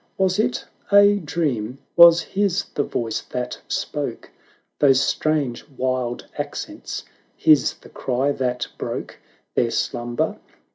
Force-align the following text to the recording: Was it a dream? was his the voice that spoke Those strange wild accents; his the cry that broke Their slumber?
Was 0.17 0.39
it 0.39 0.65
a 0.91 1.17
dream? 1.17 1.77
was 1.95 2.21
his 2.21 2.63
the 2.73 2.81
voice 2.81 3.21
that 3.21 3.61
spoke 3.67 4.31
Those 4.79 4.99
strange 4.99 5.63
wild 5.77 6.25
accents; 6.39 7.03
his 7.35 7.75
the 7.75 7.89
cry 7.89 8.31
that 8.31 8.65
broke 8.79 9.19
Their 9.53 9.69
slumber? 9.69 10.39